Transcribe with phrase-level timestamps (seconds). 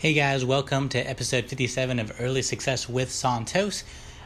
[0.00, 3.82] Hey guys, welcome to episode 57 of Early Success with Santos.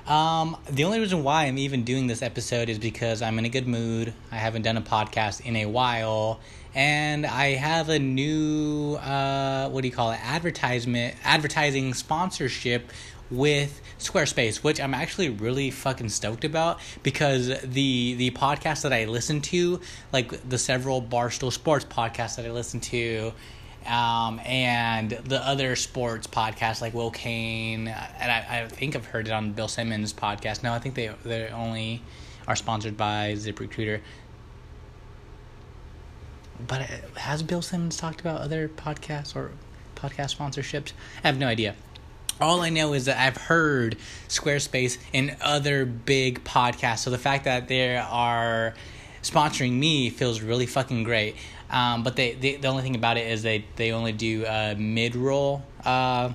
[0.07, 3.49] Um, the only reason why I'm even doing this episode is because I'm in a
[3.49, 4.13] good mood.
[4.31, 6.41] I haven't done a podcast in a while,
[6.75, 10.21] and I have a new uh, what do you call it?
[10.23, 12.91] Advertisement, advertising sponsorship
[13.31, 19.07] with Squarespace, which I'm actually really fucking stoked about because the the podcast that I
[19.07, 19.81] listen to,
[20.13, 23.33] like the several Barstool Sports podcasts that I listen to,
[23.87, 29.29] um, and the other sports podcasts like Will Cain, and I, I think I've heard
[29.29, 30.63] it on Bill Simmons' podcast.
[30.63, 32.03] No, I think they they only
[32.47, 34.01] are sponsored by ZipRecruiter.
[36.67, 39.53] But uh, has Bill Simmons talked about other podcasts or
[39.97, 40.93] podcast sponsorships?
[41.23, 41.75] I have no idea.
[42.41, 43.97] All I know is that I've heard
[44.29, 47.01] Squarespace in other big podcasts.
[47.01, 48.75] So the fact that they are
[49.23, 51.37] sponsoring me feels really fucking great.
[51.73, 54.75] Um, but they, they the only thing about it is they they only do uh,
[54.77, 56.31] mid roll uh,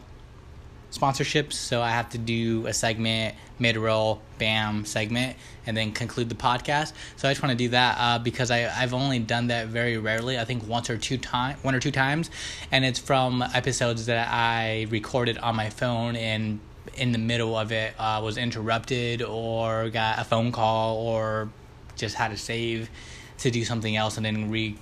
[0.91, 1.53] sponsorships.
[1.53, 6.35] So I have to do a segment, mid roll, bam segment, and then conclude the
[6.35, 6.93] podcast.
[7.15, 9.97] So I just want to do that uh, because I I've only done that very
[9.97, 10.39] rarely.
[10.39, 12.29] I think once or two time one or two times,
[12.71, 16.59] and it's from episodes that I recorded on my phone and
[16.95, 21.49] in the middle of it uh, was interrupted or got a phone call or
[21.95, 22.89] just had to save
[23.37, 24.75] to do something else and then re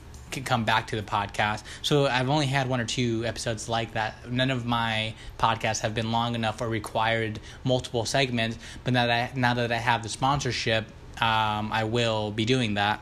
[0.46, 1.64] come back to the podcast.
[1.82, 4.32] So I've only had one or two episodes like that.
[4.32, 8.58] None of my podcasts have been long enough or required multiple segments.
[8.84, 10.86] But now that I, now that I have the sponsorship,
[11.22, 13.00] um, I will be doing that.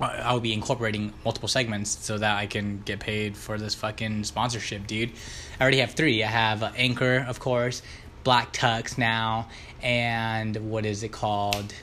[0.00, 4.86] I'll be incorporating multiple segments so that I can get paid for this fucking sponsorship,
[4.86, 5.12] dude.
[5.58, 6.24] I already have three.
[6.24, 7.82] I have Anchor, of course,
[8.24, 9.48] Black Tux now,
[9.82, 11.74] and what is it called?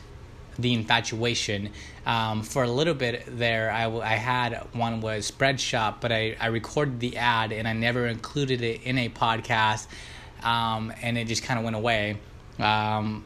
[0.60, 1.70] The infatuation.
[2.06, 6.48] Um, for a little bit there, I, I had one was Spreadshop, but I, I
[6.48, 9.88] recorded the ad and I never included it in a podcast,
[10.44, 12.18] um, and it just kind of went away,
[12.60, 13.24] um,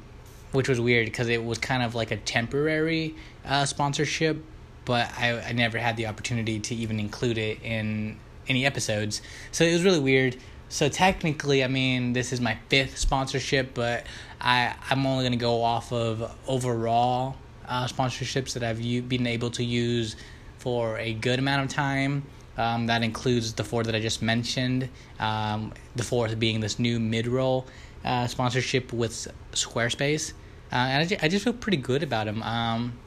[0.51, 4.44] which was weird because it was kind of like a temporary uh, sponsorship,
[4.85, 8.17] but I, I never had the opportunity to even include it in
[8.47, 9.22] any episodes.
[9.51, 10.38] So it was really weird.
[10.71, 14.05] So technically, I mean, this is my fifth sponsorship, but
[14.39, 17.35] I I'm only gonna go off of overall
[17.67, 20.15] uh, sponsorships that I've u- been able to use
[20.59, 22.23] for a good amount of time.
[22.57, 24.87] Um, that includes the four that I just mentioned.
[25.19, 27.67] Um, the fourth being this new mid roll
[28.05, 30.31] uh, sponsorship with Squarespace,
[30.71, 32.41] uh, and I, just, I just feel pretty good about them.
[32.43, 32.97] Um,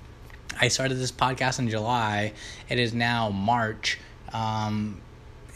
[0.61, 2.35] I started this podcast in July.
[2.69, 3.99] It is now March.
[4.35, 5.01] Um,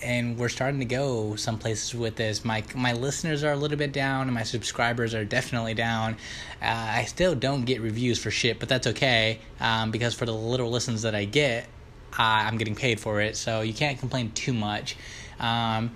[0.02, 2.44] and we're starting to go some places with this.
[2.44, 6.14] My my listeners are a little bit down, and my subscribers are definitely down.
[6.62, 6.66] Uh,
[6.96, 10.70] I still don't get reviews for shit, but that's okay um, because for the little
[10.70, 11.64] listens that I get,
[12.18, 14.96] uh, I'm getting paid for it, so you can't complain too much.
[15.40, 15.90] Um,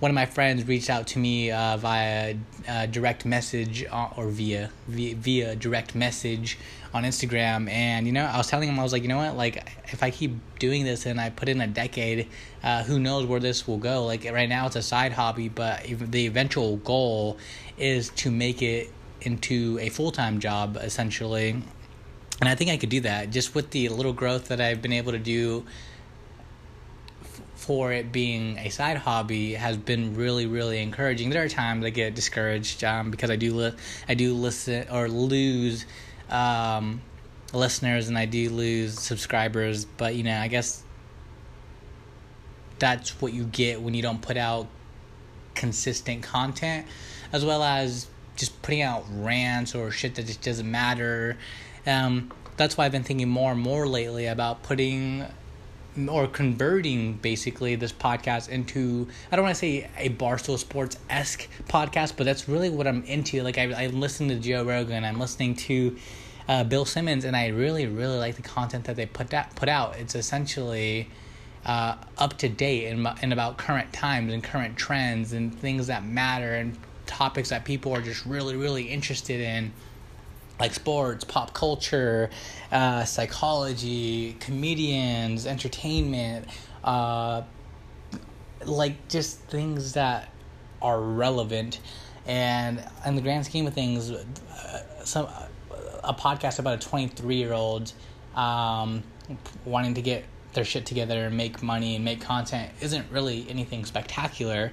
[0.00, 2.36] one of my friends reached out to me uh, via
[2.68, 6.58] uh, direct message uh, or via, via via direct message
[6.94, 9.36] on Instagram, and you know I was telling him I was like, you know what,
[9.36, 12.28] like if I keep doing this and I put in a decade,
[12.62, 14.04] uh, who knows where this will go?
[14.04, 17.38] Like right now it's a side hobby, but the eventual goal
[17.76, 18.92] is to make it
[19.22, 21.50] into a full time job essentially,
[22.40, 24.92] and I think I could do that just with the little growth that I've been
[24.92, 25.64] able to do
[27.58, 31.30] for it being a side hobby has been really really encouraging.
[31.30, 33.74] There are times I get discouraged um, because I do li-
[34.08, 35.84] I do listen or lose
[36.30, 37.02] um,
[37.52, 40.84] listeners and I do lose subscribers, but you know I guess
[42.78, 44.68] that's what you get when you don't put out
[45.56, 46.86] consistent content,
[47.32, 51.36] as well as just putting out rants or shit that just doesn't matter.
[51.84, 55.26] Um, that's why I've been thinking more and more lately about putting
[56.06, 61.48] or converting basically this podcast into I don't want to say a Barstool Sports esque
[61.68, 63.42] podcast, but that's really what I'm into.
[63.42, 65.96] Like I I'm listening to Joe Rogan, I'm listening to
[66.46, 69.68] uh, Bill Simmons, and I really really like the content that they put that put
[69.68, 69.96] out.
[69.98, 71.08] It's essentially
[71.64, 76.04] uh, up to date and and about current times and current trends and things that
[76.04, 79.72] matter and topics that people are just really really interested in
[80.58, 82.30] like sports, pop culture,
[82.72, 86.46] uh, psychology, comedians, entertainment,
[86.84, 87.42] uh,
[88.64, 90.28] like just things that
[90.82, 91.80] are relevant.
[92.26, 95.28] And in the grand scheme of things, uh, some
[96.04, 97.92] a podcast about a 23 year old
[98.34, 99.02] um,
[99.64, 103.84] wanting to get their shit together and make money and make content isn't really anything
[103.84, 104.72] spectacular.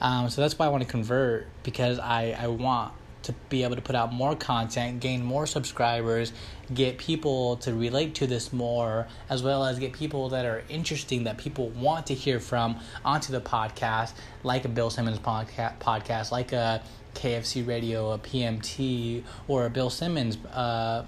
[0.00, 2.92] Um, so that's why I want to convert because I, I want
[3.22, 6.32] to be able to put out more content, gain more subscribers,
[6.74, 11.24] get people to relate to this more, as well as get people that are interesting
[11.24, 16.32] that people want to hear from onto the podcast, like a Bill Simmons podca- podcast,
[16.32, 16.82] like a
[17.14, 21.04] KFC Radio, a PMT, or a Bill Simmons uh,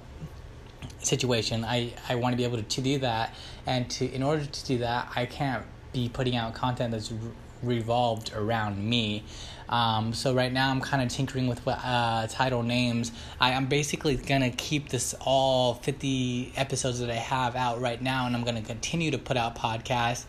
[0.99, 1.65] situation.
[1.65, 3.35] I, I want to be able to, to do that,
[3.67, 7.13] and to in order to do that, I can't be putting out content that's
[7.67, 9.25] revolved around me.
[9.69, 13.13] Um, so right now I'm kind of tinkering with uh, title names.
[13.41, 18.27] I, am basically gonna keep this all 50 episodes that I have out right now,
[18.27, 20.27] and I'm gonna continue to put out podcasts.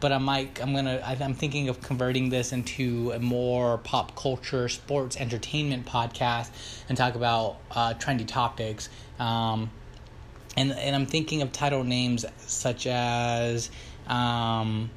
[0.00, 4.68] But I might I'm gonna I'm thinking of converting this into a more pop culture,
[4.68, 6.50] sports, entertainment podcast,
[6.88, 8.90] and talk about uh, trendy topics.
[9.18, 9.70] Um,
[10.56, 13.70] and and I'm thinking of title names such as.
[14.06, 14.90] Um,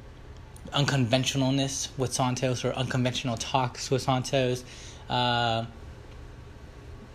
[0.70, 4.64] unconventionalness with Santos or unconventional talks with Santos,
[5.08, 5.64] uh,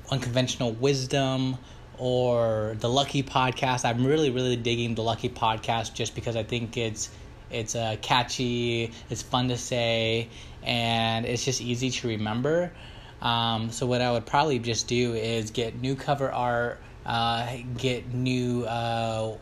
[0.10, 1.58] unconventional wisdom,
[1.98, 3.86] or the Lucky Podcast.
[3.86, 7.10] I'm really really digging the Lucky Podcast just because I think it's
[7.50, 10.30] it's uh, catchy, it's fun to say,
[10.64, 12.72] and it's just easy to remember.
[13.22, 18.14] Um, so what I would probably just do is get new cover art, uh, get
[18.14, 19.38] new uh,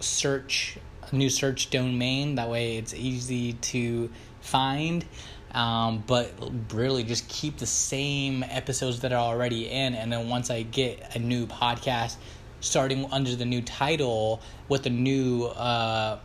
[0.00, 0.78] search
[1.12, 2.36] new search domain.
[2.36, 4.10] That way it's easy to
[4.40, 5.04] find.
[5.52, 6.32] Um, but
[6.72, 9.94] really just keep the same episodes that are already in.
[9.94, 12.16] And then once I get a new podcast
[12.60, 16.18] starting under the new title with the new, uh,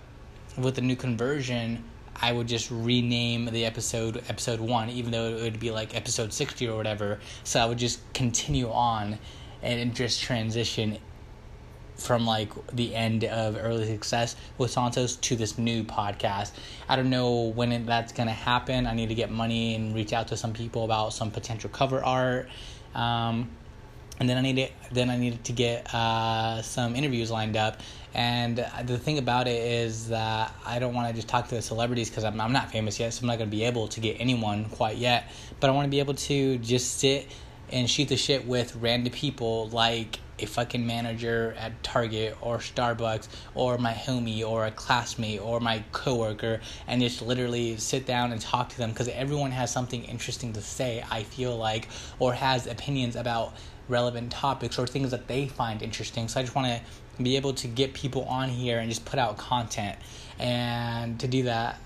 [0.58, 1.84] with the new conversion,
[2.22, 6.32] I would just rename the episode episode one, even though it would be like episode
[6.32, 7.20] 60 or whatever.
[7.44, 9.20] So I would just continue on
[9.62, 10.98] and just transition
[11.96, 16.52] from like the end of early success with Santos to this new podcast.
[16.90, 18.86] I don't know when it, that's gonna happen.
[18.86, 22.04] I need to get money and reach out to some people about some potential cover
[22.04, 22.50] art.
[22.94, 23.50] Um,
[24.20, 27.82] and then I need to, then I needed to get uh, some interviews lined up.
[28.14, 31.62] And the thing about it is that I don't want to just talk to the
[31.62, 34.22] celebrities because I'm I'm not famous yet, so I'm not gonna be able to get
[34.22, 35.30] anyone quite yet.
[35.60, 37.28] But I want to be able to just sit
[37.72, 43.28] and shoot the shit with random people like a fucking manager at Target or Starbucks
[43.54, 48.42] or my homie or a classmate or my coworker and just literally sit down and
[48.42, 51.88] talk to them because everyone has something interesting to say, I feel like,
[52.20, 53.54] or has opinions about
[53.88, 56.28] relevant topics or things that they find interesting.
[56.28, 59.20] So I just want to be able to get people on here and just put
[59.20, 59.98] out content.
[60.40, 61.80] And to do that,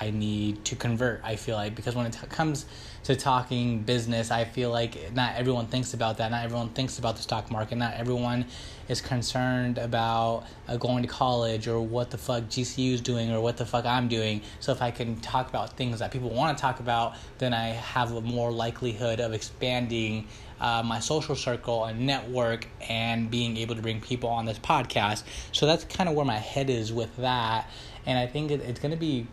[0.00, 2.66] I need to convert, I feel like, because when it t- comes
[3.04, 6.30] to talking business, I feel like not everyone thinks about that.
[6.30, 7.76] Not everyone thinks about the stock market.
[7.76, 8.46] Not everyone
[8.88, 13.40] is concerned about uh, going to college or what the fuck GCU is doing or
[13.40, 14.42] what the fuck I'm doing.
[14.60, 17.68] So if I can talk about things that people want to talk about, then I
[17.68, 20.26] have a more likelihood of expanding
[20.60, 25.22] uh, my social circle and network and being able to bring people on this podcast.
[25.52, 27.70] So that's kind of where my head is with that.
[28.06, 29.26] And I think it, it's going to be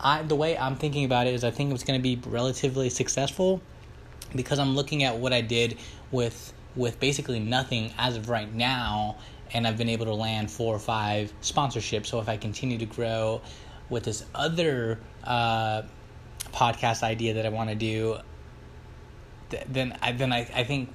[0.00, 2.90] I the way I'm thinking about it is I think it's going to be relatively
[2.90, 3.60] successful
[4.34, 5.78] because I'm looking at what I did
[6.10, 9.16] with with basically nothing as of right now
[9.52, 12.06] and I've been able to land four or five sponsorships.
[12.06, 13.40] So if I continue to grow
[13.88, 15.82] with this other uh,
[16.52, 18.18] podcast idea that I want to do,
[19.50, 20.92] th- then I then I, I think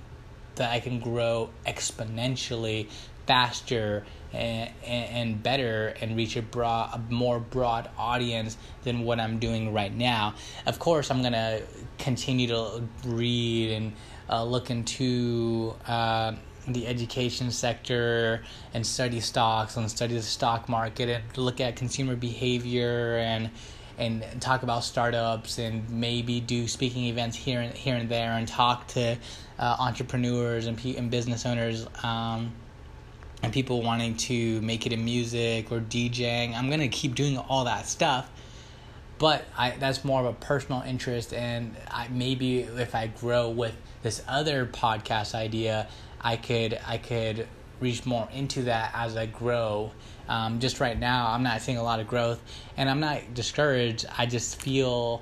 [0.56, 2.90] that I can grow exponentially
[3.26, 9.40] faster and, and better and reach a broad, a more broad audience than what I'm
[9.40, 10.36] doing right now.
[10.66, 11.62] Of course, I'm gonna
[11.98, 13.94] continue to read and
[14.30, 16.34] uh, look into uh,
[16.68, 18.42] the education sector
[18.74, 23.50] and study stocks and study the stock market and look at consumer behavior and
[24.00, 28.48] and talk about startups and maybe do speaking events here and here and there and
[28.48, 29.16] talk to
[29.60, 31.86] uh, entrepreneurs and, and business owners.
[32.02, 32.54] Um,
[33.44, 36.56] and people wanting to make it in music or DJing.
[36.56, 38.32] I'm gonna keep doing all that stuff,
[39.20, 43.76] but I that's more of a personal interest, and I maybe if I grow with
[44.02, 45.88] this other podcast idea,
[46.22, 47.48] I could I could
[47.82, 49.92] reach more into that as I grow.
[50.30, 52.42] Um, just right now, I'm not seeing a lot of growth,
[52.78, 54.06] and I'm not discouraged.
[54.18, 55.22] I just feel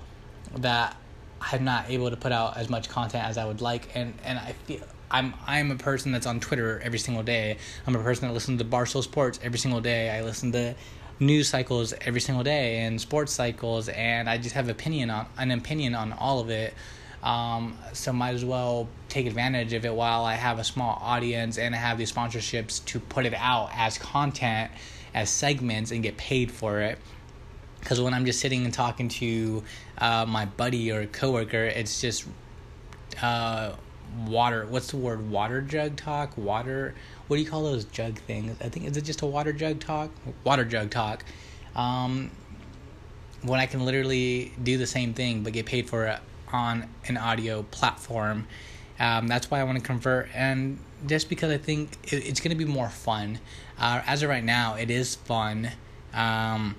[0.57, 0.95] that
[1.41, 4.37] I'm not able to put out as much content as I would like, and and
[4.37, 4.81] I feel
[5.12, 7.58] I'm I'm a person that's on Twitter every single day.
[7.86, 10.10] I'm a person that listens to Barstool Sports every single day.
[10.10, 10.75] I listen to
[11.20, 15.51] news cycles every single day and sports cycles, and I just have opinion on an
[15.51, 16.74] opinion on all of it.
[17.24, 21.60] Um, so might as well take advantage of it while I have a small audience
[21.60, 24.72] and I have these sponsorships to put it out as content,
[25.13, 26.98] as segments, and get paid for it.
[27.80, 29.63] Because when I'm just sitting and talking to
[30.00, 32.25] uh, my buddy or coworker, it's just
[33.22, 33.74] uh,
[34.25, 34.65] water.
[34.65, 35.30] What's the word?
[35.30, 36.38] Water jug talk.
[36.38, 36.94] Water.
[37.27, 38.58] What do you call those jug things?
[38.62, 40.12] I think is it just a water jug talk?
[40.44, 41.24] Water jug talk.
[41.75, 42.32] Um,
[43.44, 46.20] when I can literally do the same thing but get paid for it
[46.51, 48.48] on an audio platform.
[49.00, 50.77] Um, that's why I want to convert, and
[51.08, 53.39] just because I think it, it's going to be more fun.
[53.80, 55.72] Uh, as of right now, it is fun.
[56.13, 56.75] Um,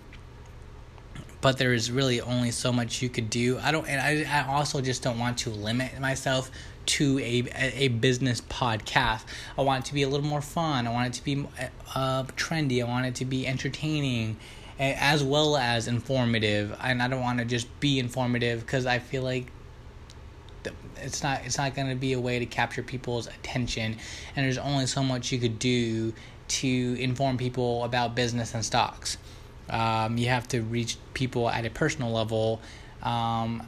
[1.41, 3.59] but there is really only so much you could do.
[3.59, 6.51] I don't, and I, I also just don't want to limit myself
[6.87, 9.25] to a a business podcast.
[9.59, 10.87] I want it to be a little more fun.
[10.87, 11.47] I want it to be
[11.95, 12.85] uh, trendy.
[12.85, 14.37] I want it to be entertaining,
[14.79, 16.77] as well as informative.
[16.81, 19.47] And I don't want to just be informative because I feel like
[20.97, 23.97] it's not it's not going to be a way to capture people's attention.
[24.37, 26.12] And there's only so much you could do
[26.49, 29.19] to inform people about business and stocks.
[29.71, 32.61] Um, you have to reach people at a personal level.
[33.03, 33.67] Um,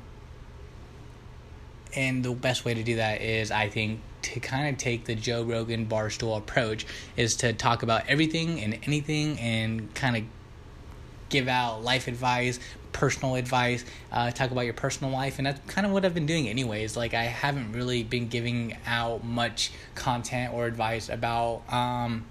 [1.97, 5.15] and the best way to do that is, I think, to kind of take the
[5.15, 6.87] Joe Rogan barstool approach
[7.17, 10.25] is to talk about everything and anything and kind of
[11.29, 12.59] give out life advice,
[12.93, 16.27] personal advice, uh, talk about your personal life, and that's kind of what I've been
[16.27, 16.97] doing, anyways.
[16.97, 22.25] Like, I haven't really been giving out much content or advice about um,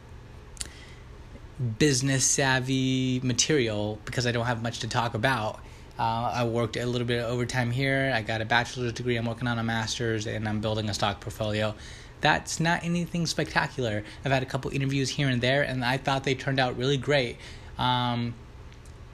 [1.79, 5.59] business savvy material because I don't have much to talk about.
[5.97, 8.11] Uh, I worked a little bit of overtime here.
[8.15, 9.15] I got a bachelor's degree.
[9.15, 11.75] I'm working on a master's, and I'm building a stock portfolio.
[12.21, 14.03] That's not anything spectacular.
[14.25, 16.97] I've had a couple interviews here and there, and I thought they turned out really
[16.97, 17.37] great.
[17.77, 18.33] Um,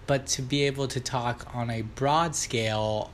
[0.07, 3.12] but to be able to talk on a broad scale,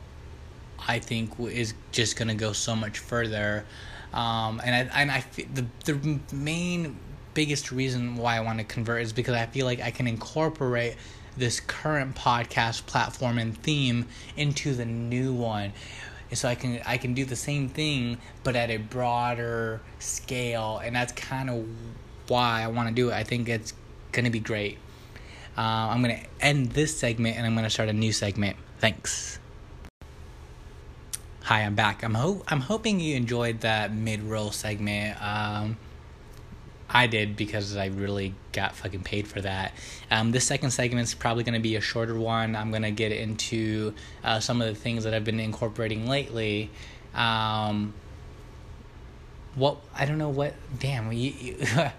[0.87, 3.65] I think is just going to go so much further.
[4.13, 6.97] Um, and I and I the the main
[7.33, 10.95] biggest reason why I want to convert is because I feel like I can incorporate
[11.37, 15.73] this current podcast platform and theme into the new one.
[16.33, 20.95] So I can I can do the same thing but at a broader scale and
[20.95, 21.65] that's kind of
[22.27, 23.13] why I want to do it.
[23.13, 23.73] I think it's
[24.25, 24.77] to be great.
[25.57, 28.57] Uh, I'm to end this segment and I'm to start a new segment.
[28.79, 29.39] Thanks.
[31.43, 32.03] Hi, I'm back.
[32.03, 35.21] I'm ho- I'm hoping you enjoyed that mid-roll segment.
[35.21, 35.77] Um,
[36.89, 39.73] I did because I really got fucking paid for that.
[40.11, 42.55] Um, this second segment is probably going to be a shorter one.
[42.55, 46.69] I'm going to get into uh, some of the things that I've been incorporating lately.
[47.15, 47.93] Um,
[49.55, 50.53] what I don't know what.
[50.79, 51.57] Damn, you, you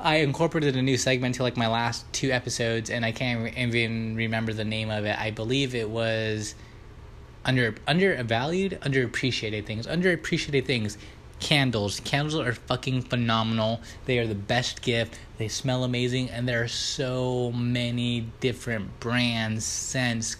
[0.00, 4.14] I incorporated a new segment to like my last two episodes, and I can't even
[4.14, 5.18] remember the name of it.
[5.18, 6.54] I believe it was
[7.44, 10.98] under undervalued, underappreciated things, underappreciated things
[11.42, 11.98] candles.
[12.00, 13.80] Candles are fucking phenomenal.
[14.06, 15.18] They are the best gift.
[15.38, 20.36] They smell amazing, and there are so many different brands, scents,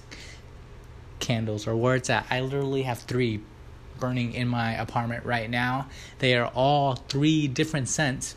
[1.19, 2.25] candles, or where it's at.
[2.31, 3.41] I literally have three
[3.99, 5.89] burning in my apartment right now.
[6.21, 8.37] They are all three different scents.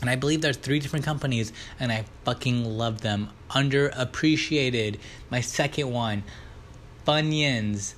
[0.00, 3.30] And I believe there's three different companies, and I fucking love them.
[3.50, 4.98] Underappreciated.
[5.30, 6.24] My second one,
[7.06, 7.94] Funyuns.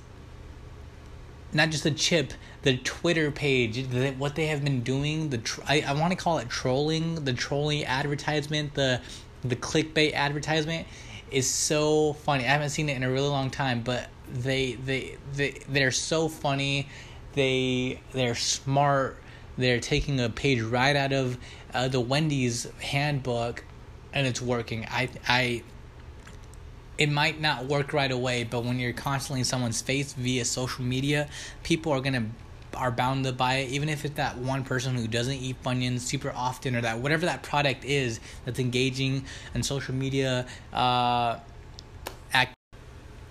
[1.51, 2.33] Not just a chip,
[2.65, 6.17] the Twitter page, the, what they have been doing, the tr- I, I want to
[6.17, 9.01] call it trolling, the trolling advertisement, the
[9.43, 10.87] the clickbait advertisement
[11.29, 12.43] is so funny.
[12.43, 16.27] I haven't seen it in a really long time, but they they they they're so
[16.27, 16.89] funny.
[17.33, 19.21] They they're smart.
[19.59, 21.37] They're taking a page right out of
[21.71, 23.63] uh, the Wendy's handbook,
[24.11, 24.87] and it's working.
[24.89, 25.61] I I
[26.97, 30.83] it might not work right away, but when you're constantly in someone's face via social
[30.83, 31.29] media,
[31.61, 32.25] people are gonna
[32.75, 36.01] are bound to buy it, even if it's that one person who doesn't eat Funyuns
[36.01, 41.39] super often or that whatever that product is that's engaging in social media, uh,
[42.33, 42.55] act,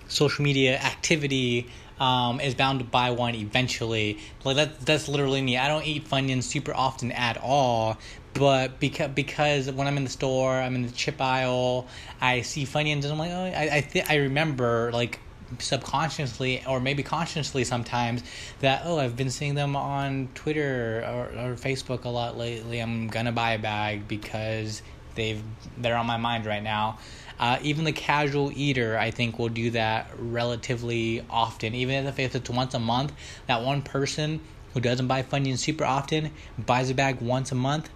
[0.08, 1.68] social media activity
[2.00, 4.18] um, is bound to buy one eventually.
[4.44, 5.56] Like that, that's literally me.
[5.56, 7.98] I don't eat Funyuns super often at all,
[8.34, 11.86] but because because when I'm in the store, I'm in the chip aisle,
[12.20, 15.20] I see Funyuns and I'm like, oh, I I, th- I remember like
[15.58, 18.22] subconsciously or maybe consciously sometimes
[18.60, 22.80] that oh I've been seeing them on Twitter or, or Facebook a lot lately.
[22.80, 24.82] I'm gonna buy a bag because
[25.14, 25.42] they've
[25.76, 26.98] they're on my mind right now.
[27.38, 31.74] Uh, even the casual eater, I think, will do that relatively often.
[31.74, 33.12] Even if it's once a month,
[33.48, 34.40] that one person
[34.72, 37.90] who doesn't buy Funyuns super often buys a bag once a month.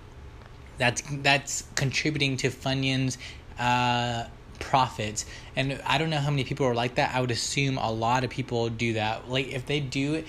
[0.78, 3.16] That's that's contributing to Funyuns.
[3.58, 4.24] Uh,
[4.58, 5.26] profits.
[5.56, 7.14] And i don't know how many people are like that.
[7.14, 9.30] I would assume a lot of people do that.
[9.30, 10.24] Like if they do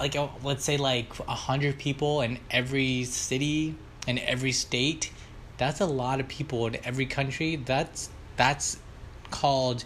[0.00, 3.76] like uh, let's say like a hundred people in every city
[4.08, 5.10] in every state
[5.56, 7.56] that's a lot of people in every country.
[7.56, 8.78] That's that's
[9.30, 9.84] called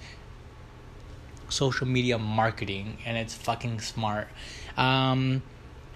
[1.48, 4.28] social media marketing and it's fucking smart.
[4.76, 5.42] Um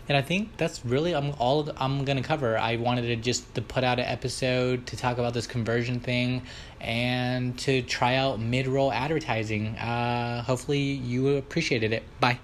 [0.08, 2.58] and I think that's really I'm all I'm gonna cover.
[2.58, 6.42] I wanted to just to put out an episode to talk about this conversion thing,
[6.80, 9.76] and to try out mid roll advertising.
[9.76, 12.02] Uh, hopefully you appreciated it.
[12.20, 12.38] Bye.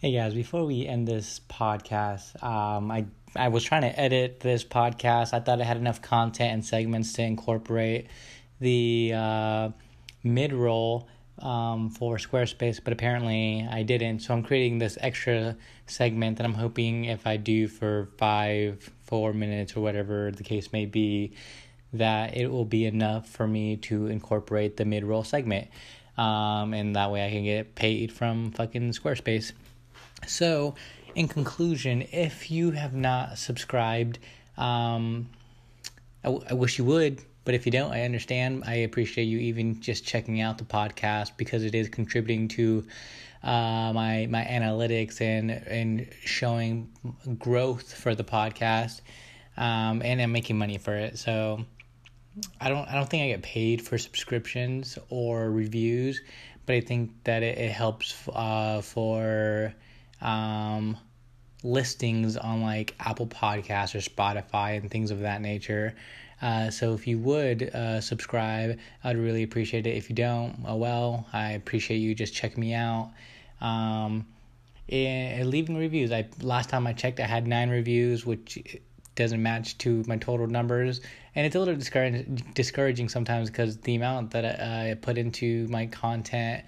[0.00, 4.64] Hey guys, before we end this podcast, um, I I was trying to edit this
[4.64, 5.32] podcast.
[5.32, 8.08] I thought I had enough content and segments to incorporate
[8.60, 9.70] the uh,
[10.22, 11.08] mid roll
[11.42, 14.20] um, for Squarespace, but apparently I didn't.
[14.20, 15.56] So I'm creating this extra
[15.86, 20.72] segment that I'm hoping if I do for five, four minutes or whatever the case
[20.72, 21.32] may be,
[21.92, 25.68] that it will be enough for me to incorporate the mid roll segment.
[26.16, 29.52] Um, and that way I can get paid from fucking Squarespace.
[30.26, 30.74] So,
[31.14, 34.18] in conclusion, if you have not subscribed,
[34.56, 35.28] um,
[36.22, 38.64] I, w- I wish you would but if you don't, I understand.
[38.66, 42.86] I appreciate you even just checking out the podcast because it is contributing to
[43.42, 46.90] uh, my my analytics and and showing
[47.38, 49.00] growth for the podcast,
[49.56, 51.18] um, and I'm making money for it.
[51.18, 51.64] So
[52.60, 56.20] I don't I don't think I get paid for subscriptions or reviews,
[56.66, 59.74] but I think that it, it helps uh, for
[60.20, 60.96] um,
[61.64, 65.94] listings on like Apple Podcasts or Spotify and things of that nature.
[66.42, 69.96] Uh, so if you would uh, subscribe, I'd really appreciate it.
[69.96, 73.12] If you don't, oh well, I appreciate you just checking me out.
[73.60, 74.26] Um,
[74.88, 76.10] and leaving reviews.
[76.10, 78.80] I last time I checked, I had nine reviews, which
[79.14, 81.00] doesn't match to my total numbers,
[81.34, 85.86] and it's a little discouraging, sometimes because the amount that I, I put into my
[85.86, 86.64] content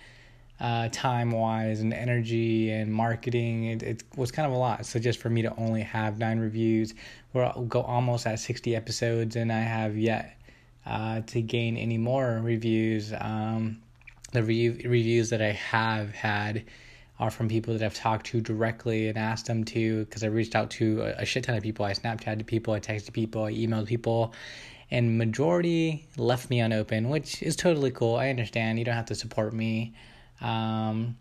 [0.61, 3.65] uh, time wise and energy and marketing.
[3.65, 4.87] It, it was kind of a lot.
[4.87, 6.95] So just for me to only have nine reviews,
[7.33, 10.39] we'll go almost at 60 episodes, and I have yet
[10.87, 13.13] uh, to gain any more reviews.
[13.19, 13.81] Um,
[14.33, 16.65] the re- reviews that I have had
[17.21, 20.57] are from people that I've talked to directly and asked them to because I reached
[20.57, 21.85] out to a, a shit ton of people.
[21.85, 24.35] I Snapchatted people, I texted people, I emailed people,
[24.91, 28.17] and majority left me unopened, which is totally cool.
[28.17, 29.95] I understand you don't have to support me
[30.45, 31.17] um,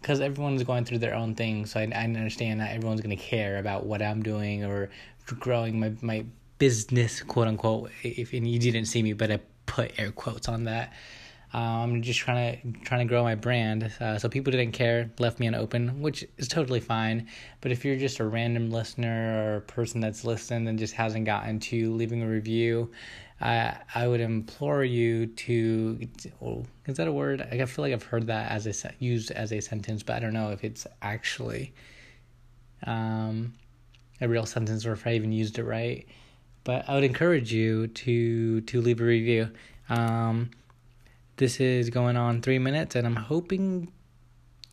[0.00, 1.66] because everyone's going through their own thing.
[1.66, 4.90] So I, I understand that everyone's going to care about what I'm doing or
[5.38, 6.24] growing my, my
[6.58, 7.90] business, quote unquote.
[8.02, 10.92] If and you didn't see me, but I put air quotes on that.
[11.52, 13.90] Um, I'm just trying to trying to grow my brand.
[14.00, 17.28] Uh, so people didn't care, left me an open, which is totally fine.
[17.60, 21.58] But if you're just a random listener or person that's listened and just hasn't gotten
[21.60, 22.92] to leaving a review,
[23.40, 25.98] I I would implore you to.
[26.40, 27.42] Oh, is that a word?
[27.42, 30.34] I feel like I've heard that as a used as a sentence, but I don't
[30.34, 31.72] know if it's actually
[32.86, 33.54] um,
[34.20, 36.06] a real sentence or if I even used it right.
[36.62, 39.50] But I would encourage you to to leave a review.
[39.88, 40.50] Um,
[41.40, 43.90] this is going on three minutes, and I'm hoping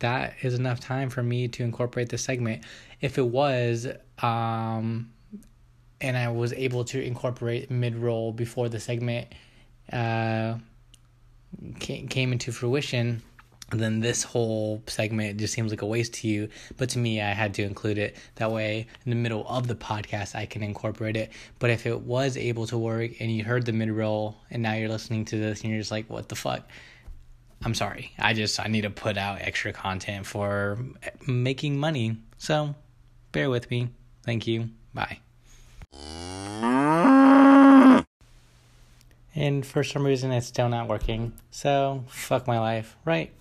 [0.00, 2.62] that is enough time for me to incorporate this segment.
[3.00, 5.10] If it was, um,
[6.02, 9.28] and I was able to incorporate mid roll before the segment
[9.90, 10.58] uh,
[11.80, 13.22] came into fruition,
[13.70, 16.48] then this whole segment just seems like a waste to you.
[16.76, 18.16] But to me, I had to include it.
[18.36, 21.32] That way, in the middle of the podcast, I can incorporate it.
[21.58, 24.74] But if it was able to work and you heard the mid roll and now
[24.74, 26.68] you're listening to this and you're just like, what the fuck?
[27.62, 28.12] I'm sorry.
[28.18, 30.78] I just, I need to put out extra content for
[31.26, 32.16] making money.
[32.38, 32.74] So
[33.32, 33.90] bear with me.
[34.24, 34.70] Thank you.
[34.94, 35.18] Bye.
[39.34, 41.32] And for some reason, it's still not working.
[41.50, 43.32] So, fuck my life, right?